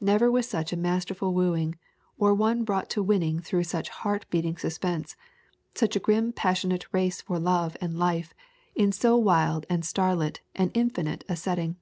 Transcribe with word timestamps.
Never 0.00 0.28
was 0.28 0.48
such 0.48 0.72
a 0.72 0.76
masterful 0.76 1.32
wooing, 1.32 1.76
or 2.18 2.34
one 2.34 2.64
brought 2.64 2.90
to 2.90 3.00
winning 3.00 3.38
through 3.38 3.62
such 3.62 3.90
heart 3.90 4.26
beating 4.28 4.56
suspense, 4.56 5.14
such 5.72 5.94
a 5.94 6.00
grim 6.00 6.32
passionate 6.32 6.86
race 6.90 7.22
for 7.22 7.38
love 7.38 7.76
and 7.80 7.96
life 7.96 8.34
in 8.74 8.90
so 8.90 9.16
wild 9.16 9.66
and 9.70 9.84
star 9.84 10.16
lit 10.16 10.40
and 10.56 10.72
infinite 10.74 11.22
a 11.28 11.36
setting." 11.36 11.76